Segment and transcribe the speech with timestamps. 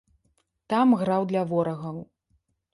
[0.75, 2.03] Там граў для ворагаў.